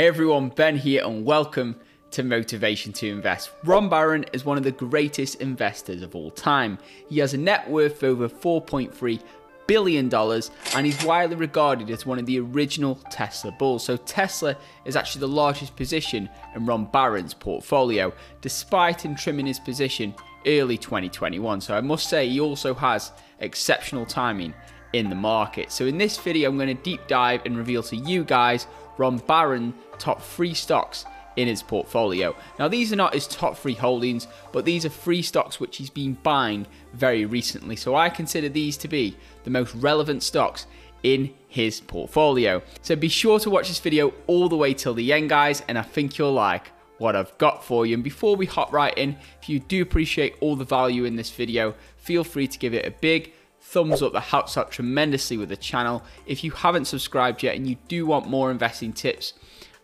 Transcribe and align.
Hey 0.00 0.06
everyone, 0.06 0.48
Ben 0.48 0.78
here, 0.78 1.04
and 1.04 1.26
welcome 1.26 1.76
to 2.12 2.22
Motivation 2.22 2.90
to 2.94 3.08
Invest. 3.10 3.50
Ron 3.64 3.90
Baron 3.90 4.24
is 4.32 4.46
one 4.46 4.56
of 4.56 4.64
the 4.64 4.72
greatest 4.72 5.34
investors 5.42 6.00
of 6.00 6.16
all 6.16 6.30
time. 6.30 6.78
He 7.10 7.18
has 7.18 7.34
a 7.34 7.36
net 7.36 7.68
worth 7.68 8.02
of 8.02 8.22
over 8.22 8.26
$4.3 8.26 9.20
billion 9.66 10.14
and 10.14 10.86
he's 10.86 11.04
widely 11.04 11.36
regarded 11.36 11.90
as 11.90 12.06
one 12.06 12.18
of 12.18 12.24
the 12.24 12.40
original 12.40 12.94
Tesla 13.10 13.52
bulls. 13.52 13.84
So, 13.84 13.98
Tesla 13.98 14.56
is 14.86 14.96
actually 14.96 15.20
the 15.20 15.28
largest 15.28 15.76
position 15.76 16.30
in 16.56 16.64
Ron 16.64 16.86
Baron's 16.86 17.34
portfolio, 17.34 18.10
despite 18.40 19.04
him 19.04 19.14
trimming 19.14 19.44
his 19.44 19.60
position 19.60 20.14
early 20.46 20.78
2021. 20.78 21.60
So, 21.60 21.76
I 21.76 21.82
must 21.82 22.08
say, 22.08 22.26
he 22.26 22.40
also 22.40 22.72
has 22.72 23.12
exceptional 23.40 24.06
timing 24.06 24.54
in 24.92 25.08
the 25.08 25.16
market. 25.16 25.70
So, 25.70 25.86
in 25.86 25.98
this 25.98 26.18
video, 26.18 26.50
I'm 26.50 26.56
going 26.56 26.74
to 26.74 26.82
deep 26.82 27.06
dive 27.06 27.42
and 27.44 27.56
reveal 27.56 27.82
to 27.84 27.96
you 27.96 28.24
guys 28.24 28.66
Ron 28.98 29.18
Baron 29.18 29.74
top 29.98 30.20
three 30.22 30.54
stocks 30.54 31.04
in 31.36 31.48
his 31.48 31.62
portfolio. 31.62 32.34
Now, 32.58 32.68
these 32.68 32.92
are 32.92 32.96
not 32.96 33.14
his 33.14 33.26
top 33.26 33.56
three 33.56 33.74
holdings, 33.74 34.26
but 34.52 34.64
these 34.64 34.84
are 34.84 34.90
three 34.90 35.22
stocks 35.22 35.60
which 35.60 35.76
he's 35.76 35.90
been 35.90 36.14
buying 36.22 36.66
very 36.92 37.24
recently. 37.24 37.76
So 37.76 37.94
I 37.94 38.10
consider 38.10 38.48
these 38.48 38.76
to 38.78 38.88
be 38.88 39.16
the 39.44 39.50
most 39.50 39.74
relevant 39.76 40.22
stocks 40.22 40.66
in 41.02 41.32
his 41.48 41.80
portfolio. 41.80 42.62
So 42.82 42.94
be 42.96 43.08
sure 43.08 43.38
to 43.40 43.50
watch 43.50 43.68
this 43.68 43.78
video 43.78 44.12
all 44.26 44.48
the 44.48 44.56
way 44.56 44.74
till 44.74 44.94
the 44.94 45.12
end, 45.12 45.30
guys, 45.30 45.62
and 45.68 45.78
I 45.78 45.82
think 45.82 46.18
you'll 46.18 46.32
like 46.32 46.72
what 46.98 47.16
I've 47.16 47.36
got 47.38 47.64
for 47.64 47.86
you. 47.86 47.94
And 47.94 48.04
before 48.04 48.36
we 48.36 48.44
hop 48.44 48.72
right 48.72 48.96
in, 48.98 49.16
if 49.40 49.48
you 49.48 49.60
do 49.60 49.80
appreciate 49.80 50.36
all 50.40 50.56
the 50.56 50.66
value 50.66 51.04
in 51.04 51.16
this 51.16 51.30
video, 51.30 51.74
feel 51.96 52.24
free 52.24 52.46
to 52.48 52.58
give 52.58 52.74
it 52.74 52.84
a 52.84 52.90
big 52.90 53.32
thumbs 53.70 54.02
up 54.02 54.12
that 54.12 54.20
helps 54.20 54.56
out 54.56 54.72
tremendously 54.72 55.36
with 55.36 55.48
the 55.48 55.56
channel. 55.56 56.02
If 56.26 56.42
you 56.42 56.50
haven't 56.50 56.86
subscribed 56.86 57.42
yet 57.42 57.54
and 57.54 57.68
you 57.68 57.76
do 57.86 58.04
want 58.04 58.28
more 58.28 58.50
investing 58.50 58.92
tips 58.92 59.34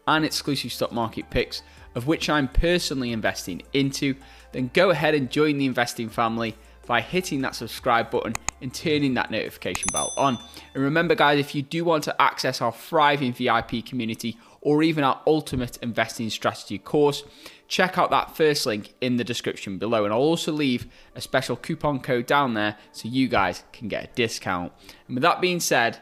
and 0.08 0.24
exclusive 0.24 0.72
stock 0.72 0.92
market 0.92 1.30
picks, 1.30 1.62
of 1.94 2.06
which 2.06 2.28
I'm 2.28 2.48
personally 2.48 3.12
investing 3.12 3.62
into, 3.72 4.16
then 4.52 4.70
go 4.74 4.90
ahead 4.90 5.14
and 5.14 5.30
join 5.30 5.58
the 5.58 5.66
investing 5.66 6.08
family 6.08 6.56
by 6.86 7.00
hitting 7.00 7.42
that 7.42 7.54
subscribe 7.54 8.10
button 8.10 8.34
and 8.60 8.72
turning 8.74 9.14
that 9.14 9.30
notification 9.30 9.88
bell 9.92 10.12
on. 10.16 10.38
And 10.74 10.82
remember, 10.82 11.14
guys, 11.14 11.38
if 11.38 11.54
you 11.54 11.62
do 11.62 11.84
want 11.84 12.04
to 12.04 12.22
access 12.22 12.60
our 12.60 12.72
thriving 12.72 13.32
VIP 13.32 13.84
community 13.84 14.38
or 14.60 14.82
even 14.82 15.04
our 15.04 15.20
ultimate 15.26 15.76
investing 15.78 16.30
strategy 16.30 16.78
course, 16.78 17.22
check 17.68 17.98
out 17.98 18.10
that 18.10 18.36
first 18.36 18.66
link 18.66 18.94
in 19.00 19.16
the 19.16 19.24
description 19.24 19.78
below. 19.78 20.04
And 20.04 20.12
I'll 20.12 20.20
also 20.20 20.52
leave 20.52 20.86
a 21.14 21.20
special 21.20 21.56
coupon 21.56 22.00
code 22.00 22.26
down 22.26 22.54
there 22.54 22.76
so 22.92 23.08
you 23.08 23.28
guys 23.28 23.64
can 23.72 23.88
get 23.88 24.04
a 24.04 24.14
discount. 24.14 24.72
And 25.06 25.16
with 25.16 25.22
that 25.22 25.40
being 25.40 25.60
said, 25.60 26.00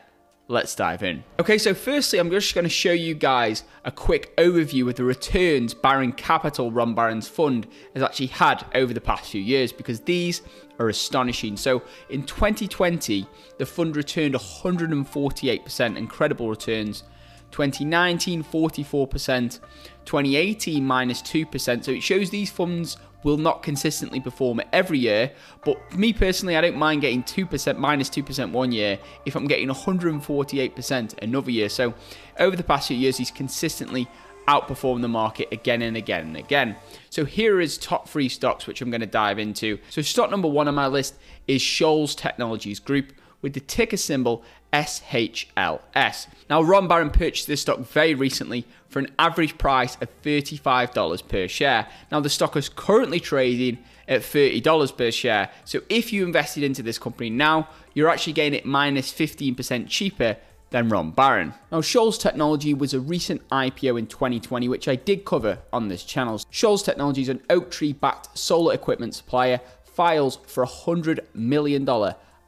let's 0.49 0.75
dive 0.75 1.03
in. 1.03 1.25
Okay, 1.41 1.57
so 1.59 1.75
firstly, 1.75 2.19
I'm 2.19 2.31
just 2.31 2.55
going 2.55 2.65
to 2.65 2.71
show 2.71 2.93
you 2.93 3.15
guys 3.15 3.65
a 3.85 3.91
quick 3.91 4.37
overview 4.37 4.89
of 4.89 4.97
the 4.97 5.05
returns 5.05 5.73
Baron 5.75 6.13
Capital 6.13 6.71
Ron 6.71 6.95
Baron's 6.95 7.29
fund 7.29 7.67
has 7.95 8.03
actually 8.03 8.27
had 8.27 8.65
over 8.75 8.93
the 8.93 9.01
past 9.01 9.31
few 9.31 9.41
years 9.41 9.73
because 9.73 10.01
these 10.01 10.43
are 10.79 10.89
astonishing. 10.89 11.57
So 11.57 11.83
in 12.11 12.25
2020, 12.25 13.27
the 13.59 13.67
fund 13.67 13.97
returned 13.97 14.35
148%, 14.35 15.97
incredible 15.97 16.51
returns. 16.51 17.05
2019, 17.51 18.43
44%, 18.43 19.61
2018, 20.05 20.85
minus 20.85 21.23
2%. 21.23 21.85
So 21.85 21.93
it 21.93 22.03
shows 22.03 22.31
these 22.31 22.51
funds 22.51 22.97
will 23.25 23.39
not 23.39 23.63
consistently 23.63 24.21
perform 24.21 24.61
every 24.73 24.99
year. 24.99 25.33
But 25.65 25.97
me 25.97 26.13
personally, 26.13 26.57
I 26.57 26.61
don't 26.61 26.77
mind 26.77 27.01
getting 27.01 27.23
2%, 27.23 27.79
minus 27.79 28.11
2% 28.11 28.53
one 28.53 28.71
year 28.71 28.99
if 29.25 29.35
I'm 29.35 29.47
getting 29.47 29.69
148% 29.69 31.23
another 31.23 31.51
year. 31.51 31.69
So 31.69 31.95
over 32.39 32.55
the 32.55 32.63
past 32.63 32.89
few 32.89 32.97
years, 32.97 33.17
he's 33.17 33.31
consistently 33.31 34.07
outperformed 34.47 35.01
the 35.01 35.09
market 35.09 35.49
again 35.53 35.81
and 35.81 35.97
again 35.97 36.27
and 36.27 36.37
again. 36.37 36.77
So 37.09 37.25
here 37.25 37.61
is 37.61 37.79
top 37.79 38.09
three 38.09 38.29
stocks, 38.29 38.67
which 38.67 38.83
I'm 38.83 38.91
going 38.91 39.01
to 39.01 39.07
dive 39.07 39.39
into. 39.39 39.79
So 39.89 40.03
stock 40.03 40.31
number 40.31 40.49
one 40.49 40.69
on 40.69 40.75
my 40.75 40.87
list 40.87 41.17
is 41.49 41.63
Shoals 41.63 42.15
Technologies 42.15 42.79
Group 42.79 43.13
with 43.41 43.55
the 43.55 43.61
ticker 43.61 43.97
symbol 43.97 44.43
SHLS. 44.75 46.27
Now, 46.51 46.61
Ron 46.61 46.89
Baron 46.89 47.11
purchased 47.11 47.47
this 47.47 47.61
stock 47.61 47.79
very 47.79 48.15
recently 48.15 48.67
for 48.89 48.99
an 48.99 49.07
average 49.21 49.57
price 49.57 49.97
of 50.01 50.09
$35 50.23 51.29
per 51.29 51.47
share. 51.47 51.87
Now, 52.11 52.19
the 52.19 52.29
stock 52.29 52.57
is 52.57 52.69
currently 52.69 53.21
trading 53.21 53.79
at 54.09 54.23
$30 54.23 54.97
per 54.97 55.13
share. 55.13 55.51
So, 55.65 55.81
if 55.89 56.13
you 56.13 56.25
invested 56.25 56.65
into 56.65 56.83
this 56.83 56.99
company 56.99 57.31
now, 57.31 57.69
you're 57.95 58.09
actually 58.09 58.33
getting 58.33 58.55
it 58.55 58.67
minus 58.67 59.13
15% 59.13 59.89
cheaper 59.89 60.37
than 60.71 60.89
Ron 60.89 61.13
Baron. 61.13 61.55
Now, 61.71 61.81
Shoals 61.81 62.19
Technology 62.19 62.75
was 62.75 62.93
a 62.93 63.01
recent 63.01 63.49
IPO 63.51 63.97
in 63.97 64.09
2020, 64.09 64.69
which 64.69 64.89
I 64.89 64.97
did 64.97 65.25
cover 65.25 65.59
on 65.73 65.87
this 65.87 66.03
channel. 66.03 66.41
Shoals 66.51 66.83
Technology 66.83 67.23
is 67.23 67.29
an 67.29 67.43
Oaktree 67.49 67.93
backed 67.93 68.37
solar 68.37 68.75
equipment 68.75 69.15
supplier, 69.15 69.61
files 69.85 70.41
for 70.49 70.67
$100 70.67 71.21
million 71.33 71.89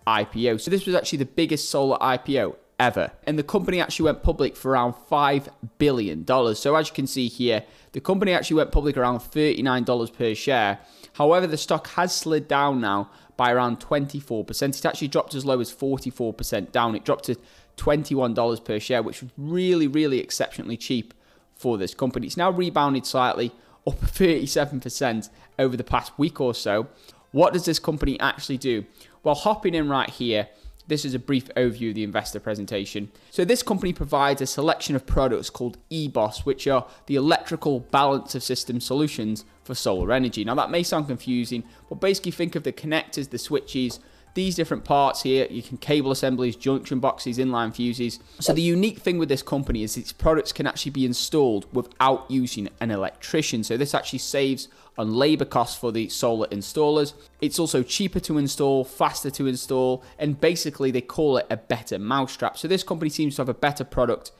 IPO. 0.06 0.60
So 0.60 0.70
this 0.70 0.86
was 0.86 0.94
actually 0.94 1.18
the 1.18 1.26
biggest 1.26 1.70
solar 1.70 1.98
IPO 1.98 2.56
ever. 2.78 3.10
And 3.26 3.38
the 3.38 3.42
company 3.42 3.80
actually 3.80 4.04
went 4.04 4.22
public 4.22 4.56
for 4.56 4.72
around 4.72 4.94
$5 5.10 5.48
billion. 5.78 6.26
So 6.26 6.76
as 6.76 6.88
you 6.88 6.94
can 6.94 7.06
see 7.06 7.28
here, 7.28 7.64
the 7.92 8.00
company 8.00 8.32
actually 8.32 8.56
went 8.56 8.72
public 8.72 8.96
around 8.96 9.20
$39 9.20 10.12
per 10.12 10.34
share. 10.34 10.78
However, 11.14 11.46
the 11.46 11.56
stock 11.56 11.88
has 11.88 12.14
slid 12.14 12.46
down 12.46 12.80
now 12.80 13.10
by 13.36 13.50
around 13.52 13.80
24%. 13.80 14.68
It 14.68 14.84
actually 14.84 15.08
dropped 15.08 15.34
as 15.34 15.44
low 15.44 15.60
as 15.60 15.72
44% 15.72 16.72
down. 16.72 16.94
It 16.94 17.04
dropped 17.04 17.24
to 17.24 17.36
$21 17.76 18.64
per 18.64 18.78
share, 18.78 19.02
which 19.02 19.22
was 19.22 19.30
really, 19.36 19.86
really 19.86 20.18
exceptionally 20.18 20.76
cheap 20.76 21.14
for 21.54 21.78
this 21.78 21.94
company. 21.94 22.26
It's 22.26 22.36
now 22.36 22.50
rebounded 22.50 23.06
slightly, 23.06 23.52
up 23.86 23.98
37% 24.00 25.30
over 25.58 25.76
the 25.76 25.84
past 25.84 26.18
week 26.18 26.40
or 26.40 26.54
so. 26.54 26.88
What 27.32 27.52
does 27.52 27.64
this 27.64 27.78
company 27.78 28.18
actually 28.20 28.58
do? 28.58 28.84
Well, 29.26 29.34
hopping 29.34 29.74
in 29.74 29.88
right 29.88 30.08
here, 30.08 30.46
this 30.86 31.04
is 31.04 31.12
a 31.12 31.18
brief 31.18 31.48
overview 31.56 31.88
of 31.88 31.96
the 31.96 32.04
investor 32.04 32.38
presentation. 32.38 33.10
So 33.32 33.44
this 33.44 33.60
company 33.60 33.92
provides 33.92 34.40
a 34.40 34.46
selection 34.46 34.94
of 34.94 35.04
products 35.04 35.50
called 35.50 35.78
EBOS, 35.90 36.46
which 36.46 36.68
are 36.68 36.86
the 37.06 37.16
electrical 37.16 37.80
balance 37.80 38.36
of 38.36 38.44
system 38.44 38.80
solutions 38.80 39.44
for 39.64 39.74
solar 39.74 40.12
energy. 40.12 40.44
Now 40.44 40.54
that 40.54 40.70
may 40.70 40.84
sound 40.84 41.08
confusing, 41.08 41.64
but 41.88 41.96
basically 41.96 42.30
think 42.30 42.54
of 42.54 42.62
the 42.62 42.72
connectors, 42.72 43.30
the 43.30 43.38
switches, 43.38 43.98
these 44.36 44.54
different 44.54 44.84
parts 44.84 45.22
here, 45.22 45.48
you 45.50 45.62
can 45.62 45.78
cable 45.78 46.12
assemblies, 46.12 46.54
junction 46.54 47.00
boxes, 47.00 47.38
inline 47.38 47.74
fuses. 47.74 48.20
So 48.38 48.52
the 48.52 48.62
unique 48.62 48.98
thing 48.98 49.18
with 49.18 49.28
this 49.28 49.42
company 49.42 49.82
is 49.82 49.96
its 49.96 50.12
products 50.12 50.52
can 50.52 50.66
actually 50.66 50.92
be 50.92 51.04
installed 51.04 51.66
without 51.72 52.30
using 52.30 52.68
an 52.80 52.92
electrician. 52.92 53.64
So 53.64 53.76
this 53.76 53.94
actually 53.94 54.20
saves 54.20 54.68
on 54.98 55.14
labor 55.14 55.46
costs 55.46 55.78
for 55.78 55.90
the 55.90 56.08
solar 56.08 56.46
installers. 56.48 57.14
It's 57.40 57.58
also 57.58 57.82
cheaper 57.82 58.20
to 58.20 58.38
install, 58.38 58.84
faster 58.84 59.30
to 59.30 59.46
install, 59.46 60.04
and 60.18 60.40
basically 60.40 60.90
they 60.90 61.00
call 61.00 61.38
it 61.38 61.46
a 61.50 61.56
better 61.56 61.98
mousetrap. 61.98 62.56
So 62.58 62.68
this 62.68 62.82
company 62.82 63.08
seems 63.08 63.36
to 63.36 63.42
have 63.42 63.48
a 63.48 63.54
better 63.54 63.84
product 63.84 64.32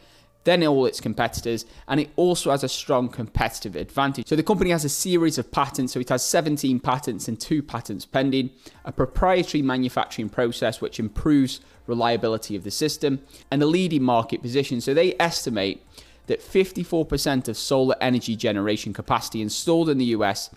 than 0.47 0.65
all 0.65 0.87
its 0.87 1.01
competitors, 1.01 1.67
and 1.89 2.01
it 2.01 2.11
also 2.15 2.53
has 2.53 2.63
a 2.63 2.69
strong 2.69 3.09
competitive 3.09 3.75
advantage. 3.75 4.29
So 4.29 4.37
the 4.37 4.45
company 4.45 4.71
has 4.71 4.85
a 4.85 4.89
series 4.89 5.39
of 5.39 5.51
patents, 5.51 5.93
so 5.93 6.01
it 6.01 6.09
has 6.09 6.25
17 6.25 6.79
patents 6.79 7.27
and 7.27 7.39
two 7.39 7.65
patents 7.65 8.07
pending, 8.07 8.51
a 8.85 8.93
proprietary 8.93 9.61
manufacturing 9.61 10.29
process 10.29 10.81
which 10.81 11.01
improves 11.01 11.61
reliability 11.89 12.55
of 12.55 12.63
the 12.63 12.71
system, 12.71 13.23
and 13.51 13.61
a 13.61 13.67
leading 13.67 14.05
market 14.05 14.41
position. 14.41 14.81
So 14.81 14.95
they 14.95 15.17
estimate 15.19 15.85
that 16.29 16.41
54% 16.41 17.49
of 17.49 17.57
solar 17.57 17.97
energy 18.01 18.37
generation 18.37 18.93
capacity 18.93 19.43
installed 19.43 19.89
in 19.89 19.99
the 19.99 20.07
US 20.17 20.51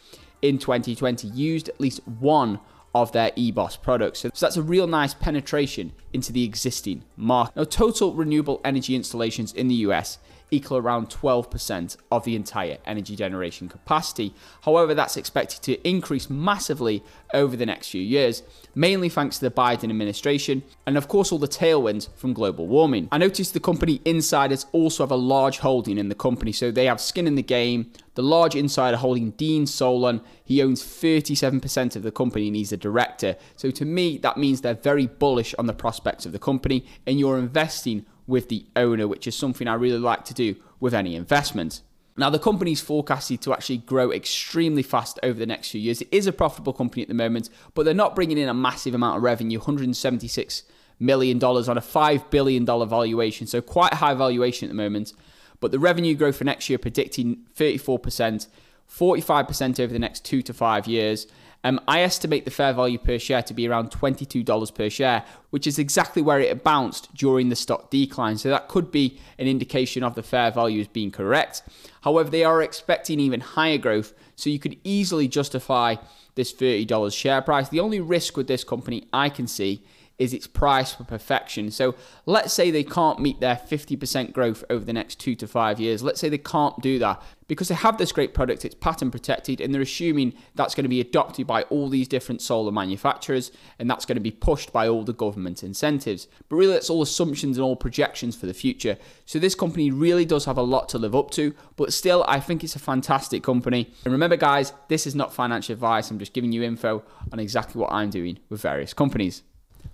in 0.43 0.59
2020 0.59 1.27
used 1.29 1.67
at 1.67 1.81
least 1.81 2.01
one 2.07 2.59
of 2.93 3.11
their 3.11 3.31
EBOS 3.31 3.81
products. 3.81 4.19
So 4.19 4.29
that's 4.29 4.57
a 4.57 4.63
real 4.63 4.87
nice 4.87 5.13
penetration 5.13 5.93
into 6.13 6.33
the 6.33 6.43
existing 6.43 7.03
market. 7.15 7.55
Now, 7.55 7.63
total 7.63 8.13
renewable 8.13 8.61
energy 8.63 8.95
installations 8.95 9.53
in 9.53 9.67
the 9.67 9.75
US 9.75 10.17
equal 10.51 10.77
around 10.77 11.09
12% 11.09 11.97
of 12.11 12.23
the 12.23 12.35
entire 12.35 12.77
energy 12.85 13.15
generation 13.15 13.69
capacity. 13.69 14.33
However, 14.63 14.93
that's 14.93 15.17
expected 15.17 15.61
to 15.63 15.87
increase 15.87 16.29
massively 16.29 17.03
over 17.33 17.55
the 17.55 17.65
next 17.65 17.89
few 17.89 18.01
years, 18.01 18.43
mainly 18.73 19.09
thanks 19.09 19.39
to 19.39 19.45
the 19.45 19.55
Biden 19.55 19.89
administration 19.89 20.63
and, 20.85 20.97
of 20.97 21.07
course, 21.07 21.31
all 21.31 21.39
the 21.39 21.47
tailwinds 21.47 22.09
from 22.15 22.33
global 22.33 22.67
warming. 22.67 23.07
I 23.11 23.17
noticed 23.17 23.53
the 23.53 23.59
company 23.59 24.01
insiders 24.05 24.65
also 24.71 25.03
have 25.03 25.11
a 25.11 25.15
large 25.15 25.59
holding 25.59 25.97
in 25.97 26.09
the 26.09 26.15
company, 26.15 26.51
so 26.51 26.71
they 26.71 26.85
have 26.85 27.01
skin 27.01 27.27
in 27.27 27.35
the 27.35 27.43
game. 27.43 27.91
The 28.15 28.23
large 28.23 28.55
insider 28.55 28.97
holding 28.97 29.31
Dean 29.31 29.65
Solon, 29.65 30.21
he 30.43 30.61
owns 30.61 30.83
37% 30.83 31.95
of 31.95 32.03
the 32.03 32.11
company 32.11 32.47
and 32.47 32.55
he's 32.55 32.73
a 32.73 32.77
director. 32.77 33.37
So 33.55 33.71
to 33.71 33.85
me, 33.85 34.17
that 34.17 34.35
means 34.35 34.59
they're 34.59 34.73
very 34.73 35.07
bullish 35.07 35.55
on 35.57 35.67
the 35.67 35.73
prospects 35.73 36.25
of 36.25 36.33
the 36.33 36.39
company 36.39 36.85
and 37.05 37.17
you're 37.17 37.37
investing 37.37 38.05
with 38.29 38.47
the 38.47 38.65
owner, 38.75 39.07
which 39.07 39.27
is 39.27 39.35
something 39.35 39.67
I 39.67 39.73
really 39.73 39.99
like 39.99 40.23
to 40.25 40.33
do 40.33 40.55
with 40.79 40.93
any 40.93 41.15
investment. 41.15 41.81
Now, 42.15 42.29
the 42.29 42.39
company's 42.39 42.81
forecasted 42.81 43.41
to 43.41 43.53
actually 43.53 43.77
grow 43.77 44.11
extremely 44.11 44.83
fast 44.83 45.19
over 45.23 45.39
the 45.39 45.45
next 45.45 45.71
few 45.71 45.81
years. 45.81 46.01
It 46.01 46.09
is 46.11 46.27
a 46.27 46.33
profitable 46.33 46.73
company 46.73 47.01
at 47.01 47.07
the 47.07 47.13
moment, 47.13 47.49
but 47.73 47.85
they're 47.85 47.93
not 47.93 48.15
bringing 48.15 48.37
in 48.37 48.49
a 48.49 48.53
massive 48.53 48.93
amount 48.93 49.17
of 49.17 49.23
revenue 49.23 49.57
176 49.57 50.63
million 50.99 51.39
dollars 51.39 51.69
on 51.69 51.77
a 51.77 51.81
$5 51.81 52.29
billion 52.29 52.65
valuation, 52.65 53.47
so 53.47 53.61
quite 53.61 53.95
high 53.95 54.13
valuation 54.13 54.67
at 54.67 54.69
the 54.69 54.75
moment. 54.75 55.13
But 55.61 55.71
the 55.71 55.79
revenue 55.79 56.13
growth 56.13 56.37
for 56.37 56.43
next 56.43 56.69
year 56.69 56.77
predicting 56.77 57.45
34%, 57.55 58.47
45% 58.89 59.79
over 59.79 59.93
the 59.93 59.99
next 59.99 60.25
two 60.25 60.41
to 60.41 60.53
five 60.53 60.87
years. 60.87 61.25
Um, 61.63 61.81
I 61.87 62.01
estimate 62.01 62.45
the 62.45 62.51
fair 62.51 62.73
value 62.73 62.97
per 62.97 63.19
share 63.19 63.41
to 63.43 63.53
be 63.53 63.67
around 63.67 63.91
$22 63.91 64.73
per 64.73 64.89
share, 64.89 65.25
which 65.49 65.67
is 65.67 65.77
exactly 65.77 66.21
where 66.21 66.39
it 66.39 66.63
bounced 66.63 67.13
during 67.13 67.49
the 67.49 67.55
stock 67.55 67.89
decline. 67.89 68.37
So 68.37 68.49
that 68.49 68.69
could 68.69 68.91
be 68.91 69.19
an 69.37 69.47
indication 69.47 70.03
of 70.03 70.15
the 70.15 70.23
fair 70.23 70.51
value 70.51 70.79
as 70.79 70.87
being 70.87 71.11
correct. 71.11 71.63
However, 72.01 72.29
they 72.29 72.45
are 72.45 72.61
expecting 72.61 73.19
even 73.19 73.41
higher 73.41 73.77
growth, 73.77 74.13
so 74.35 74.49
you 74.49 74.59
could 74.59 74.77
easily 74.85 75.27
justify 75.27 75.95
this 76.35 76.53
$30 76.53 77.13
share 77.13 77.41
price. 77.41 77.67
The 77.67 77.81
only 77.81 77.99
risk 77.99 78.37
with 78.37 78.47
this 78.47 78.63
company 78.63 79.07
I 79.11 79.27
can 79.27 79.47
see 79.47 79.83
is 80.19 80.33
its 80.33 80.45
price 80.45 80.93
for 80.93 81.05
perfection. 81.05 81.71
So 81.71 81.95
let's 82.25 82.53
say 82.53 82.69
they 82.69 82.83
can't 82.83 83.19
meet 83.19 83.39
their 83.39 83.55
50% 83.55 84.33
growth 84.33 84.63
over 84.69 84.83
the 84.83 84.93
next 84.93 85.15
two 85.15 85.33
to 85.35 85.47
five 85.47 85.79
years. 85.79 86.03
Let's 86.03 86.19
say 86.19 86.27
they 86.29 86.37
can't 86.37 86.79
do 86.81 86.99
that 86.99 87.23
because 87.47 87.69
they 87.69 87.75
have 87.75 87.97
this 87.97 88.11
great 88.11 88.33
product, 88.33 88.63
it's 88.63 88.75
patent 88.75 89.11
protected, 89.11 89.59
and 89.59 89.73
they're 89.73 89.81
assuming 89.81 90.33
that's 90.53 90.75
going 90.75 90.83
to 90.83 90.89
be 90.89 91.01
adopted 91.01 91.47
by 91.47 91.63
all 91.63 91.89
these 91.89 92.07
different 92.07 92.41
solar 92.41 92.71
manufacturers 92.71 93.51
and 93.79 93.89
that's 93.89 94.05
going 94.05 94.17
to 94.17 94.21
be 94.21 94.29
pushed 94.29 94.71
by 94.71 94.87
all 94.87 95.03
the 95.03 95.13
government 95.13 95.63
incentives. 95.63 96.27
But 96.47 96.57
really, 96.57 96.73
that's 96.73 96.91
all 96.91 97.01
assumptions 97.01 97.57
and 97.57 97.63
all 97.63 97.75
projections 97.75 98.35
for 98.35 98.45
the 98.45 98.53
future. 98.53 98.97
So 99.25 99.39
this 99.39 99.55
company 99.55 99.89
really 99.89 100.25
does 100.25 100.45
have 100.45 100.57
a 100.57 100.61
lot 100.61 100.89
to 100.89 100.99
live 100.99 101.15
up 101.15 101.31
to, 101.31 101.55
but 101.75 101.91
still, 101.91 102.23
I 102.27 102.39
think 102.39 102.63
it's 102.63 102.75
a 102.75 102.79
fantastic 102.79 103.41
company. 103.41 103.91
And 104.05 104.11
remember, 104.11 104.37
guys, 104.37 104.73
this 104.87 105.07
is 105.07 105.15
not 105.15 105.33
financial 105.33 105.73
advice, 105.73 106.11
I'm 106.11 106.19
just 106.19 106.33
giving 106.33 106.51
you 106.51 106.61
info 106.61 107.03
on 107.33 107.39
exactly 107.39 107.81
what 107.81 107.91
I'm 107.91 108.11
doing 108.11 108.37
with 108.49 108.61
various 108.61 108.93
companies. 108.93 109.41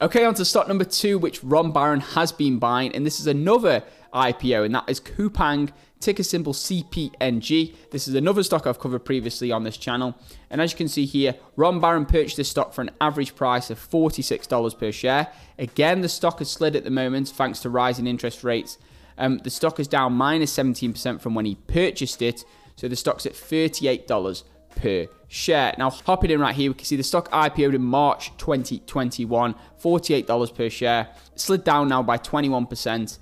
Okay, 0.02 0.26
on 0.26 0.34
to 0.34 0.44
stock 0.44 0.68
number 0.68 0.84
two, 0.84 1.18
which 1.18 1.42
Ron 1.42 1.72
Baron 1.72 2.02
has 2.02 2.34
been 2.34 2.60
buying, 2.60 2.94
and 2.94 3.06
this 3.06 3.22
is 3.22 3.28
another 3.28 3.82
IPO, 4.14 4.66
and 4.66 4.76
that 4.76 4.90
is 4.90 5.00
Coupang, 5.00 5.72
ticker 6.02 6.22
symbol 6.22 6.52
CPNG. 6.52 7.74
This 7.92 8.06
is 8.10 8.14
another 8.14 8.44
stock 8.44 8.68
I've 8.68 8.78
covered 8.78 9.06
previously 9.06 9.54
on 9.54 9.64
this 9.64 9.78
channel. 9.78 10.14
And 10.50 10.60
as 10.60 10.74
you 10.74 10.78
can 10.78 10.90
see 10.90 11.06
here, 11.06 11.36
Ron 11.56 11.80
Baron 11.80 12.06
purchased 12.06 12.36
this 12.36 12.50
stock 12.50 12.74
for 12.74 12.82
an 12.82 12.92
average 13.00 13.36
price 13.36 13.70
of 13.70 13.80
$46 13.80 14.78
per 14.78 14.92
share. 14.92 15.30
Again, 15.58 16.02
the 16.02 16.10
stock 16.10 16.40
has 16.40 16.52
slid 16.52 16.76
at 16.76 16.84
the 16.84 16.92
moment 16.92 17.30
thanks 17.30 17.60
to 17.62 17.70
rising 17.70 18.06
interest 18.06 18.44
rates. 18.44 18.78
Um, 19.18 19.38
the 19.38 19.50
stock 19.50 19.80
is 19.80 19.88
down 19.88 20.12
minus 20.12 20.54
17% 20.58 21.22
from 21.22 21.36
when 21.36 21.46
he 21.46 21.56
purchased 21.56 22.22
it, 22.22 22.44
so 22.76 22.90
the 22.90 22.98
stock's 22.98 23.26
at 23.26 23.32
$38 23.32 24.44
per 24.76 25.08
share. 25.28 25.74
Now, 25.78 25.90
hopping 25.90 26.32
in 26.32 26.40
right 26.40 26.56
here, 26.56 26.72
we 26.72 26.76
can 26.76 26.86
see 26.86 26.96
the 26.96 27.04
stock 27.04 27.30
IPO'd 27.32 27.76
in 27.76 27.82
March 27.84 28.32
2021, 28.38 29.56
$48 29.82 30.56
per 30.56 30.70
share, 30.70 31.10
slid 31.36 31.64
down 31.64 31.88
now 31.88 32.04
by 32.04 32.18
21%. 32.18 33.20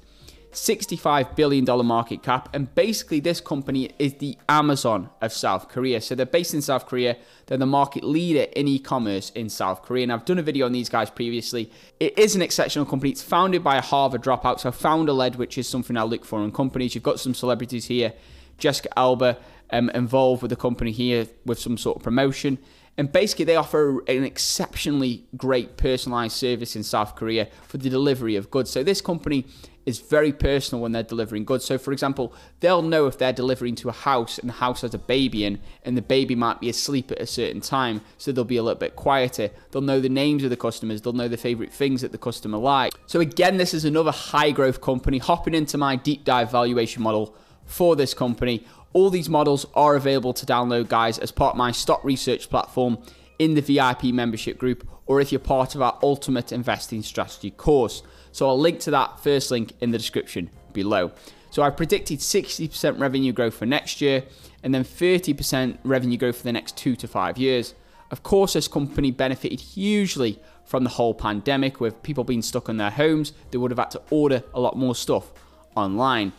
$65 0.54 1.36
billion 1.36 1.66
market 1.86 2.22
cap. 2.22 2.50
And 2.54 2.74
basically, 2.76 3.20
this 3.20 3.42
company 3.42 3.92
is 4.00 4.14
the 4.16 4.38
Amazon 4.48 5.10
of 5.22 5.34
South 5.34 5.68
Korea. 5.68 6.00
So 6.00 6.16
they're 6.16 6.26
based 6.26 6.54
in 6.54 6.62
South 6.62 6.86
Korea. 6.86 7.18
They're 7.48 7.58
the 7.58 7.66
market 7.66 8.04
leader 8.04 8.52
in 8.56 8.68
e 8.68 8.80
commerce 8.80 9.32
in 9.32 9.50
South 9.50 9.82
Korea. 9.82 10.04
And 10.04 10.14
I've 10.14 10.26
done 10.26 10.40
a 10.40 10.44
video 10.44 10.66
on 10.66 10.72
these 10.72 10.90
guys 10.90 11.10
previously. 11.10 11.72
It 12.00 12.18
is 12.18 12.36
an 12.36 12.42
exceptional 12.42 12.86
company. 12.86 13.12
It's 13.12 13.24
founded 13.24 13.64
by 13.64 13.78
a 13.78 13.82
Harvard 13.82 14.22
dropout. 14.22 14.60
So 14.60 14.72
founder 14.72 15.14
led, 15.14 15.36
which 15.36 15.58
is 15.58 15.68
something 15.68 15.98
I 15.98 16.04
look 16.04 16.24
for 16.24 16.44
in 16.44 16.52
companies. 16.52 16.94
You've 16.96 17.04
got 17.04 17.20
some 17.20 17.34
celebrities 17.34 17.86
here. 17.86 18.14
Jessica 18.58 18.90
Alba 18.98 19.38
um, 19.74 19.90
involved 19.90 20.42
with 20.42 20.50
the 20.50 20.56
company 20.56 20.92
here 20.92 21.28
with 21.46 21.60
some 21.60 21.78
sort 21.78 21.98
of 21.98 22.04
promotion. 22.04 22.60
And 22.96 23.12
basically, 23.12 23.46
they 23.46 23.56
offer 23.56 24.04
an 24.08 24.24
exceptionally 24.24 25.26
great 25.36 25.78
personalized 25.78 26.36
service 26.36 26.76
in 26.76 26.84
South 26.84 27.16
Korea 27.16 27.48
for 27.68 27.80
the 27.80 27.90
delivery 27.90 28.36
of 28.36 28.52
goods. 28.52 28.70
So, 28.70 28.84
this 28.84 29.02
company 29.02 29.48
is 29.88 30.00
very 30.00 30.32
personal 30.32 30.82
when 30.82 30.92
they're 30.92 31.02
delivering 31.02 31.44
goods. 31.44 31.66
So, 31.66 31.80
for 31.80 31.92
example, 31.92 32.34
they'll 32.60 32.84
know 32.84 33.08
if 33.08 33.18
they're 33.18 33.34
delivering 33.34 33.74
to 33.78 33.90
a 33.90 33.94
house 33.94 34.38
and 34.38 34.48
the 34.48 34.54
house 34.54 34.82
has 34.82 34.94
a 34.94 35.00
baby 35.00 35.44
in, 35.44 35.60
and 35.84 35.98
the 35.98 36.04
baby 36.04 36.36
might 36.36 36.60
be 36.60 36.70
asleep 36.70 37.12
at 37.12 37.20
a 37.20 37.26
certain 37.26 37.62
time, 37.62 38.02
so 38.20 38.32
they'll 38.32 38.44
be 38.44 38.58
a 38.58 38.64
little 38.64 38.80
bit 38.80 38.96
quieter. 38.96 39.50
They'll 39.72 39.82
know 39.82 40.00
the 40.00 40.08
names 40.08 40.44
of 40.44 40.52
the 40.52 40.58
customers, 40.58 41.02
they'll 41.02 41.14
know 41.14 41.28
the 41.28 41.36
favorite 41.36 41.74
things 41.74 42.02
that 42.02 42.12
the 42.12 42.20
customer 42.20 42.60
like. 42.60 42.94
So, 43.08 43.22
again, 43.22 43.58
this 43.58 43.74
is 43.74 43.86
another 43.86 44.12
high 44.12 44.52
growth 44.52 44.82
company 44.82 45.18
hopping 45.18 45.56
into 45.56 45.80
my 45.80 45.96
deep 45.96 46.26
dive 46.26 46.52
valuation 46.52 47.02
model 47.02 47.36
for 47.66 47.96
this 47.96 48.14
company. 48.14 48.66
All 48.94 49.10
these 49.10 49.30
models 49.30 49.66
are 49.74 49.96
available 49.96 50.34
to 50.34 50.46
download, 50.46 50.88
guys, 50.88 51.18
as 51.18 51.32
part 51.32 51.54
of 51.54 51.58
my 51.58 51.72
stock 51.72 52.04
research 52.04 52.50
platform 52.50 53.00
in 53.40 53.56
the 53.56 53.62
VIP 53.62 54.06
membership 54.06 54.60
group, 54.60 54.88
or 55.08 55.20
if 55.20 55.32
you're 55.32 55.40
part 55.40 55.74
of 55.74 55.82
our 55.82 55.98
Ultimate 56.04 56.52
Investing 56.52 57.02
Strategy 57.02 57.50
course. 57.52 58.04
So 58.32 58.48
I'll 58.48 58.60
link 58.60 58.80
to 58.82 58.92
that 58.92 59.20
first 59.20 59.52
link 59.52 59.74
in 59.82 59.92
the 59.92 59.98
description 59.98 60.50
below. 60.74 61.12
So 61.50 61.62
I 61.62 61.70
predicted 61.72 62.20
60% 62.20 63.00
revenue 63.00 63.32
growth 63.32 63.56
for 63.56 63.66
next 63.66 64.02
year 64.02 64.24
and 64.64 64.74
then 64.74 64.84
30% 64.84 65.78
revenue 65.84 66.18
growth 66.18 66.38
for 66.38 66.44
the 66.44 66.52
next 66.52 66.78
two 66.78 66.96
to 66.96 67.08
five 67.08 67.38
years. 67.38 67.74
Of 68.12 68.24
course, 68.24 68.54
this 68.54 68.68
company 68.68 69.12
benefited 69.12 69.60
hugely 69.60 70.40
from 70.66 70.84
the 70.84 70.90
whole 70.92 71.14
pandemic 71.14 71.80
with 71.80 72.02
people 72.04 72.24
being 72.24 72.42
stuck 72.42 72.70
in 72.70 72.78
their 72.78 72.92
homes. 72.92 73.34
They 73.52 73.58
would 73.58 73.72
have 73.72 73.80
had 73.80 73.92
to 73.92 74.02
order 74.10 74.44
a 74.54 74.60
lot 74.60 74.78
more 74.78 74.96
stuff 74.96 75.32
online. 75.76 76.32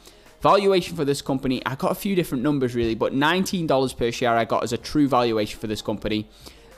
Valuation 0.44 0.94
for 0.94 1.06
this 1.06 1.23
company, 1.23 1.62
I 1.64 1.75
got 1.75 1.91
a 1.91 1.94
few 1.94 2.14
different 2.14 2.44
numbers 2.44 2.75
really, 2.75 2.94
but 2.94 3.14
$19 3.14 3.96
per 3.96 4.11
share 4.11 4.37
I 4.37 4.44
got 4.44 4.62
as 4.62 4.75
a 4.75 4.76
true 4.76 5.08
valuation 5.08 5.58
for 5.58 5.69
this 5.69 5.81
company. 5.81 6.29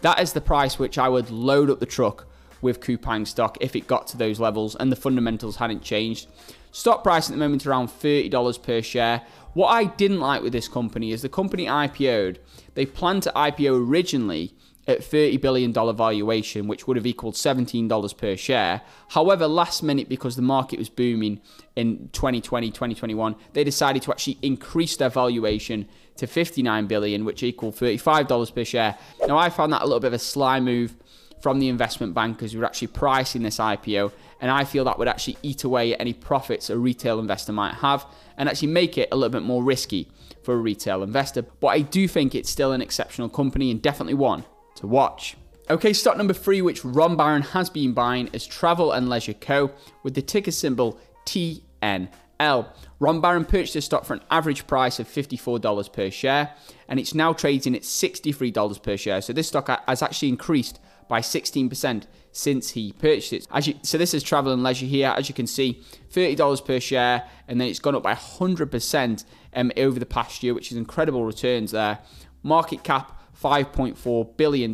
That 0.02 0.20
is 0.20 0.32
the 0.32 0.40
price 0.40 0.78
which 0.78 0.98
I 0.98 1.08
would 1.08 1.32
load 1.32 1.68
up 1.68 1.80
the 1.80 1.84
truck 1.84 2.28
with 2.62 2.78
Coupang 2.78 3.26
stock 3.26 3.58
if 3.60 3.74
it 3.74 3.88
got 3.88 4.06
to 4.06 4.16
those 4.16 4.38
levels 4.38 4.76
and 4.76 4.92
the 4.92 4.94
fundamentals 4.94 5.56
hadn't 5.56 5.82
changed. 5.82 6.28
Stock 6.70 7.02
price 7.02 7.28
at 7.28 7.32
the 7.32 7.40
moment 7.40 7.66
around 7.66 7.88
$30 7.88 8.62
per 8.62 8.82
share. 8.82 9.22
What 9.54 9.70
I 9.70 9.86
didn't 9.86 10.20
like 10.20 10.42
with 10.42 10.52
this 10.52 10.68
company 10.68 11.10
is 11.10 11.22
the 11.22 11.28
company 11.28 11.66
IPO'd, 11.66 12.38
they 12.74 12.86
planned 12.86 13.24
to 13.24 13.32
IPO 13.34 13.84
originally 13.84 14.54
at 14.86 15.00
$30 15.00 15.40
billion 15.40 15.72
valuation, 15.72 16.68
which 16.68 16.86
would 16.86 16.96
have 16.96 17.06
equaled 17.06 17.34
$17 17.34 18.16
per 18.16 18.36
share. 18.36 18.82
However, 19.08 19.46
last 19.48 19.82
minute, 19.82 20.08
because 20.08 20.36
the 20.36 20.42
market 20.42 20.78
was 20.78 20.88
booming 20.88 21.40
in 21.74 22.08
2020, 22.12 22.70
2021, 22.70 23.34
they 23.52 23.64
decided 23.64 24.02
to 24.02 24.12
actually 24.12 24.38
increase 24.42 24.96
their 24.96 25.08
valuation 25.08 25.88
to 26.16 26.26
59 26.26 26.86
billion, 26.86 27.24
which 27.24 27.42
equaled 27.42 27.74
$35 27.74 28.54
per 28.54 28.64
share. 28.64 28.96
Now, 29.26 29.36
I 29.36 29.50
found 29.50 29.72
that 29.72 29.82
a 29.82 29.84
little 29.84 30.00
bit 30.00 30.08
of 30.08 30.12
a 30.14 30.18
sly 30.18 30.60
move 30.60 30.94
from 31.40 31.58
the 31.58 31.68
investment 31.68 32.14
bankers 32.14 32.52
who 32.52 32.60
were 32.60 32.64
actually 32.64 32.88
pricing 32.88 33.42
this 33.42 33.58
IPO, 33.58 34.12
and 34.40 34.50
I 34.50 34.64
feel 34.64 34.84
that 34.84 34.98
would 34.98 35.08
actually 35.08 35.36
eat 35.42 35.64
away 35.64 35.94
at 35.94 36.00
any 36.00 36.12
profits 36.12 36.70
a 36.70 36.78
retail 36.78 37.18
investor 37.18 37.52
might 37.52 37.74
have 37.74 38.06
and 38.36 38.48
actually 38.48 38.68
make 38.68 38.98
it 38.98 39.08
a 39.12 39.16
little 39.16 39.30
bit 39.30 39.42
more 39.42 39.62
risky 39.62 40.10
for 40.42 40.54
a 40.54 40.58
retail 40.58 41.02
investor. 41.02 41.42
But 41.42 41.68
I 41.68 41.80
do 41.80 42.06
think 42.06 42.34
it's 42.34 42.50
still 42.50 42.72
an 42.72 42.80
exceptional 42.80 43.28
company 43.28 43.70
and 43.70 43.82
definitely 43.82 44.14
one 44.14 44.44
to 44.76 44.86
watch. 44.86 45.36
Okay, 45.68 45.92
stock 45.92 46.16
number 46.16 46.32
three, 46.32 46.62
which 46.62 46.84
Ron 46.84 47.16
Baron 47.16 47.42
has 47.42 47.68
been 47.68 47.92
buying, 47.92 48.28
is 48.28 48.46
Travel 48.46 48.92
and 48.92 49.08
Leisure 49.08 49.34
Co. 49.34 49.72
with 50.04 50.14
the 50.14 50.22
ticker 50.22 50.52
symbol 50.52 51.00
TNL. 51.24 52.68
Ron 53.00 53.20
Baron 53.20 53.44
purchased 53.44 53.74
this 53.74 53.84
stock 53.84 54.04
for 54.04 54.14
an 54.14 54.22
average 54.30 54.66
price 54.68 55.00
of 55.00 55.08
$54 55.08 55.92
per 55.92 56.10
share, 56.10 56.54
and 56.88 57.00
it's 57.00 57.14
now 57.14 57.32
trading 57.32 57.74
at 57.74 57.82
$63 57.82 58.82
per 58.82 58.96
share. 58.96 59.20
So 59.20 59.32
this 59.32 59.48
stock 59.48 59.68
has 59.88 60.02
actually 60.02 60.28
increased 60.28 60.78
by 61.08 61.20
16% 61.20 62.04
since 62.30 62.70
he 62.70 62.92
purchased 62.92 63.32
it. 63.32 63.46
As 63.50 63.66
you, 63.66 63.74
so 63.82 63.98
this 63.98 64.14
is 64.14 64.22
Travel 64.22 64.52
and 64.52 64.62
Leisure 64.62 64.86
here. 64.86 65.14
As 65.16 65.28
you 65.28 65.34
can 65.34 65.46
see, 65.46 65.82
$30 66.12 66.64
per 66.64 66.78
share, 66.78 67.28
and 67.48 67.60
then 67.60 67.68
it's 67.68 67.78
gone 67.78 67.94
up 67.94 68.02
by 68.02 68.14
100% 68.14 69.24
um, 69.54 69.72
over 69.76 69.98
the 69.98 70.06
past 70.06 70.42
year, 70.42 70.54
which 70.54 70.70
is 70.70 70.78
incredible 70.78 71.24
returns 71.24 71.72
there. 71.72 71.98
Market 72.42 72.84
cap 72.84 73.15
$5.4 73.42 74.36
billion, 74.36 74.72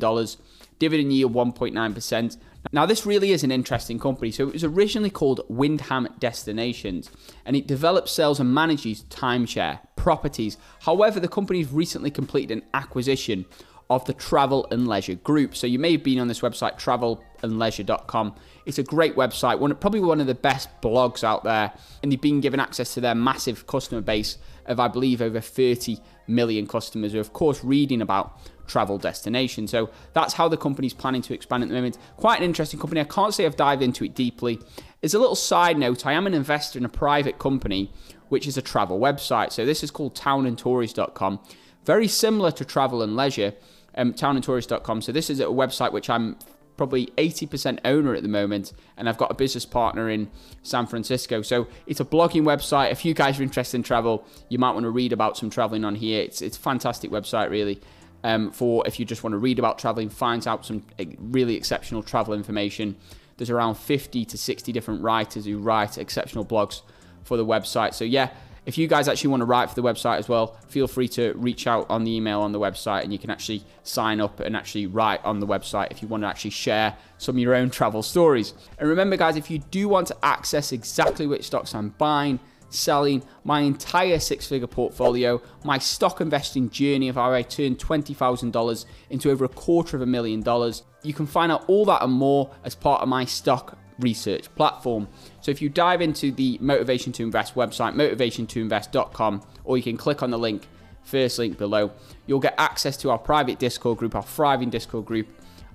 dividend 0.78 1.12
yield 1.12 1.34
1.9%. 1.34 2.36
Now, 2.70 2.86
this 2.86 3.04
really 3.04 3.32
is 3.32 3.42
an 3.42 3.50
interesting 3.50 3.98
company. 3.98 4.30
So, 4.30 4.46
it 4.46 4.52
was 4.52 4.64
originally 4.64 5.10
called 5.10 5.40
Wyndham 5.48 6.08
Destinations 6.20 7.10
and 7.44 7.56
it 7.56 7.66
develops, 7.66 8.12
sells, 8.12 8.38
and 8.38 8.54
manages 8.54 9.02
timeshare 9.04 9.80
properties. 9.96 10.56
However, 10.80 11.18
the 11.18 11.28
company's 11.28 11.72
recently 11.72 12.10
completed 12.10 12.52
an 12.56 12.62
acquisition 12.72 13.46
of 13.90 14.04
the 14.04 14.14
Travel 14.14 14.66
and 14.70 14.86
Leisure 14.86 15.16
Group. 15.16 15.56
So, 15.56 15.66
you 15.66 15.80
may 15.80 15.92
have 15.92 16.04
been 16.04 16.20
on 16.20 16.28
this 16.28 16.40
website, 16.40 16.78
travelandleisure.com. 16.78 18.34
It's 18.64 18.78
a 18.78 18.84
great 18.84 19.16
website, 19.16 19.58
one 19.58 19.74
probably 19.74 20.00
one 20.00 20.20
of 20.20 20.28
the 20.28 20.34
best 20.34 20.68
blogs 20.80 21.24
out 21.24 21.42
there, 21.42 21.72
and 22.02 22.12
they've 22.12 22.20
been 22.20 22.40
given 22.40 22.60
access 22.60 22.94
to 22.94 23.00
their 23.00 23.16
massive 23.16 23.66
customer 23.66 24.00
base 24.00 24.38
of, 24.66 24.78
I 24.78 24.86
believe, 24.86 25.20
over 25.20 25.40
30 25.40 25.98
million 26.28 26.68
customers 26.68 27.12
who 27.12 27.18
are, 27.18 27.22
of 27.22 27.32
course, 27.32 27.64
reading 27.64 28.00
about 28.00 28.38
travel 28.66 28.98
destination. 28.98 29.66
So 29.66 29.90
that's 30.12 30.34
how 30.34 30.48
the 30.48 30.56
company's 30.56 30.94
planning 30.94 31.22
to 31.22 31.34
expand 31.34 31.62
at 31.62 31.68
the 31.68 31.74
moment. 31.74 31.98
Quite 32.16 32.38
an 32.38 32.44
interesting 32.44 32.80
company. 32.80 33.00
I 33.00 33.04
can't 33.04 33.34
say 33.34 33.46
I've 33.46 33.56
dived 33.56 33.82
into 33.82 34.04
it 34.04 34.14
deeply. 34.14 34.60
As 35.02 35.14
a 35.14 35.18
little 35.18 35.34
side 35.34 35.78
note, 35.78 36.06
I 36.06 36.12
am 36.12 36.26
an 36.26 36.34
investor 36.34 36.78
in 36.78 36.84
a 36.84 36.88
private 36.88 37.38
company 37.38 37.90
which 38.28 38.46
is 38.46 38.56
a 38.56 38.62
travel 38.62 38.98
website. 38.98 39.52
So 39.52 39.66
this 39.66 39.82
is 39.82 39.90
called 39.90 40.14
townandtourist.com. 40.14 41.40
Very 41.84 42.08
similar 42.08 42.50
to 42.52 42.64
travel 42.64 43.02
and 43.02 43.14
leisure, 43.14 43.52
um, 43.94 44.14
townandtourist.com. 44.14 45.02
So 45.02 45.12
this 45.12 45.28
is 45.28 45.38
a 45.38 45.44
website 45.44 45.92
which 45.92 46.08
I'm 46.08 46.36
probably 46.76 47.06
80% 47.18 47.80
owner 47.84 48.14
at 48.14 48.22
the 48.22 48.28
moment, 48.28 48.72
and 48.96 49.08
I've 49.08 49.18
got 49.18 49.30
a 49.30 49.34
business 49.34 49.66
partner 49.66 50.08
in 50.08 50.30
San 50.62 50.86
Francisco. 50.86 51.42
So 51.42 51.68
it's 51.86 52.00
a 52.00 52.04
blogging 52.04 52.42
website. 52.42 52.90
If 52.90 53.04
you 53.04 53.14
guys 53.14 53.38
are 53.38 53.42
interested 53.42 53.76
in 53.76 53.82
travel, 53.82 54.24
you 54.48 54.58
might 54.58 54.72
want 54.72 54.84
to 54.84 54.90
read 54.90 55.12
about 55.12 55.36
some 55.36 55.50
traveling 55.50 55.84
on 55.84 55.94
here. 55.94 56.22
It's 56.22 56.40
it's 56.40 56.56
a 56.56 56.60
fantastic 56.60 57.10
website, 57.10 57.50
really. 57.50 57.80
Um, 58.24 58.52
for 58.52 58.86
if 58.86 59.00
you 59.00 59.04
just 59.04 59.24
want 59.24 59.32
to 59.32 59.38
read 59.38 59.58
about 59.58 59.78
traveling, 59.78 60.08
find 60.08 60.46
out 60.46 60.64
some 60.64 60.84
eh, 60.98 61.06
really 61.18 61.56
exceptional 61.56 62.02
travel 62.02 62.34
information. 62.34 62.96
There's 63.36 63.50
around 63.50 63.74
50 63.74 64.24
to 64.26 64.38
60 64.38 64.72
different 64.72 65.02
writers 65.02 65.44
who 65.44 65.58
write 65.58 65.98
exceptional 65.98 66.44
blogs 66.44 66.82
for 67.24 67.36
the 67.36 67.44
website. 67.44 67.94
So 67.94 68.04
yeah, 68.04 68.30
if 68.64 68.78
you 68.78 68.86
guys 68.86 69.08
actually 69.08 69.30
want 69.30 69.40
to 69.40 69.44
write 69.44 69.68
for 69.68 69.74
the 69.74 69.82
website 69.82 70.18
as 70.18 70.28
well, 70.28 70.56
feel 70.68 70.86
free 70.86 71.08
to 71.08 71.32
reach 71.32 71.66
out 71.66 71.86
on 71.90 72.04
the 72.04 72.14
email 72.14 72.40
on 72.40 72.52
the 72.52 72.60
website 72.60 73.02
and 73.02 73.12
you 73.12 73.18
can 73.18 73.30
actually 73.30 73.64
sign 73.82 74.20
up 74.20 74.38
and 74.38 74.56
actually 74.56 74.86
write 74.86 75.24
on 75.24 75.40
the 75.40 75.46
website 75.46 75.90
if 75.90 76.00
you 76.00 76.06
want 76.06 76.22
to 76.22 76.28
actually 76.28 76.50
share 76.50 76.96
some 77.18 77.36
of 77.36 77.40
your 77.40 77.54
own 77.54 77.70
travel 77.70 78.02
stories. 78.02 78.54
And 78.78 78.88
remember, 78.88 79.16
guys, 79.16 79.36
if 79.36 79.50
you 79.50 79.58
do 79.58 79.88
want 79.88 80.06
to 80.08 80.16
access 80.22 80.70
exactly 80.70 81.26
which 81.26 81.44
stocks 81.44 81.74
I'm 81.74 81.88
buying, 81.90 82.38
selling 82.74 83.22
my 83.44 83.60
entire 83.60 84.18
six 84.18 84.46
figure 84.46 84.66
portfolio, 84.66 85.40
my 85.64 85.78
stock 85.78 86.20
investing 86.20 86.70
journey 86.70 87.08
of 87.08 87.16
how 87.16 87.32
I 87.32 87.42
turned 87.42 87.78
$20,000 87.78 88.84
into 89.10 89.30
over 89.30 89.44
a 89.44 89.48
quarter 89.48 89.96
of 89.96 90.02
a 90.02 90.06
million 90.06 90.40
dollars. 90.40 90.82
You 91.02 91.14
can 91.14 91.26
find 91.26 91.52
out 91.52 91.64
all 91.68 91.84
that 91.86 92.02
and 92.02 92.12
more 92.12 92.50
as 92.64 92.74
part 92.74 93.02
of 93.02 93.08
my 93.08 93.24
stock 93.24 93.78
research 93.98 94.52
platform. 94.54 95.08
So 95.40 95.50
if 95.50 95.62
you 95.62 95.68
dive 95.68 96.00
into 96.00 96.32
the 96.32 96.58
Motivation 96.60 97.12
to 97.12 97.22
Invest 97.22 97.54
website, 97.54 97.94
motivationtoinvest.com, 97.94 99.42
or 99.64 99.76
you 99.76 99.82
can 99.82 99.96
click 99.96 100.22
on 100.22 100.30
the 100.30 100.38
link, 100.38 100.66
first 101.02 101.38
link 101.38 101.58
below, 101.58 101.92
you'll 102.26 102.40
get 102.40 102.54
access 102.58 102.96
to 102.98 103.10
our 103.10 103.18
private 103.18 103.58
Discord 103.58 103.98
group, 103.98 104.14
our 104.14 104.22
thriving 104.22 104.70
Discord 104.70 105.04
group, 105.04 105.28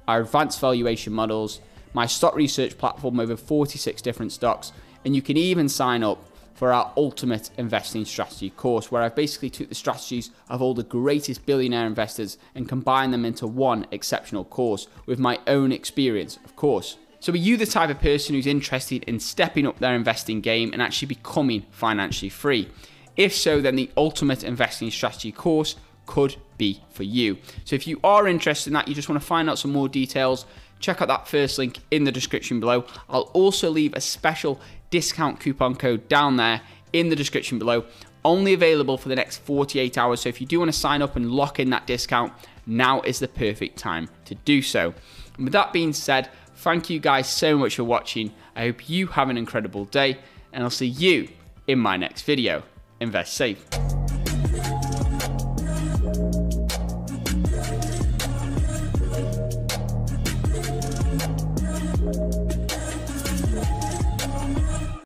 our 0.07 0.21
advanced 0.21 0.59
valuation 0.59 1.13
models, 1.13 1.59
my 1.93 2.05
stock 2.05 2.35
research 2.35 2.77
platform, 2.77 3.19
over 3.19 3.35
46 3.35 4.01
different 4.01 4.31
stocks, 4.31 4.71
and 5.05 5.15
you 5.15 5.21
can 5.21 5.37
even 5.37 5.69
sign 5.69 6.03
up 6.03 6.23
for 6.57 6.73
our 6.73 6.91
ultimate 6.97 7.51
investing 7.55 8.03
strategy 8.03 8.49
course 8.49 8.91
where 8.91 9.03
I've 9.03 9.15
basically 9.15 9.51
took 9.51 9.69
the 9.69 9.75
strategies 9.75 10.31
of 10.49 10.59
all 10.59 10.73
the 10.73 10.81
greatest 10.81 11.45
billionaire 11.45 11.85
investors 11.85 12.39
and 12.55 12.67
combined 12.67 13.13
them 13.13 13.25
into 13.25 13.45
one 13.45 13.85
exceptional 13.91 14.43
course 14.43 14.87
with 15.05 15.19
my 15.19 15.39
own 15.45 15.71
experience, 15.71 16.39
of 16.43 16.55
course. 16.55 16.97
So, 17.19 17.31
are 17.31 17.35
you 17.35 17.57
the 17.57 17.67
type 17.67 17.91
of 17.91 17.99
person 17.99 18.33
who's 18.33 18.47
interested 18.47 19.03
in 19.03 19.19
stepping 19.19 19.67
up 19.67 19.77
their 19.77 19.93
investing 19.93 20.41
game 20.41 20.73
and 20.73 20.81
actually 20.81 21.09
becoming 21.09 21.63
financially 21.69 22.29
free? 22.29 22.69
If 23.15 23.35
so, 23.35 23.61
then 23.61 23.75
the 23.75 23.91
Ultimate 23.95 24.43
Investing 24.43 24.89
Strategy 24.89 25.31
course 25.31 25.75
could 26.07 26.37
be 26.57 26.81
for 26.89 27.03
you. 27.03 27.37
So, 27.65 27.75
if 27.75 27.85
you 27.85 27.99
are 28.03 28.27
interested 28.27 28.69
in 28.69 28.73
that, 28.73 28.87
you 28.87 28.95
just 28.95 29.09
want 29.09 29.21
to 29.21 29.27
find 29.27 29.47
out 29.47 29.59
some 29.59 29.71
more 29.71 29.89
details, 29.89 30.47
check 30.79 31.01
out 31.01 31.07
that 31.07 31.27
first 31.27 31.57
link 31.57 31.79
in 31.91 32.03
the 32.03 32.11
description 32.11 32.59
below. 32.59 32.85
I'll 33.09 33.31
also 33.33 33.69
leave 33.69 33.93
a 33.93 34.01
special 34.01 34.59
discount 34.89 35.39
coupon 35.39 35.75
code 35.75 36.07
down 36.07 36.37
there 36.37 36.61
in 36.93 37.09
the 37.09 37.15
description 37.15 37.59
below, 37.59 37.85
only 38.23 38.53
available 38.53 38.97
for 38.97 39.09
the 39.09 39.15
next 39.15 39.37
48 39.39 39.97
hours. 39.97 40.21
So, 40.21 40.29
if 40.29 40.41
you 40.41 40.47
do 40.47 40.59
want 40.59 40.71
to 40.71 40.77
sign 40.77 41.01
up 41.01 41.15
and 41.15 41.31
lock 41.31 41.59
in 41.59 41.69
that 41.71 41.87
discount, 41.87 42.33
now 42.65 43.01
is 43.01 43.19
the 43.19 43.27
perfect 43.27 43.77
time 43.77 44.09
to 44.25 44.35
do 44.35 44.61
so. 44.61 44.93
And 45.35 45.45
with 45.45 45.53
that 45.53 45.73
being 45.73 45.93
said, 45.93 46.29
Thank 46.57 46.89
you 46.89 46.99
guys 46.99 47.29
so 47.29 47.55
much 47.55 47.75
for 47.75 47.83
watching. 47.83 48.33
I 48.55 48.61
hope 48.61 48.89
you 48.89 49.07
have 49.07 49.29
an 49.29 49.37
incredible 49.37 49.85
day, 49.85 50.17
and 50.51 50.63
I'll 50.63 50.71
see 50.71 50.87
you 50.87 51.29
in 51.67 51.77
my 51.77 51.97
next 51.97 52.23
video. 52.23 52.63
Invest 52.99 53.35
safe. 53.35 53.63